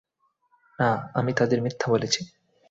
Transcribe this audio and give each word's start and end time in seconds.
না, 0.79 0.89
আমি 1.13 1.31
তাদের 1.33 1.59
মিথ্যা 1.61 1.87
বলেছি। 1.91 2.21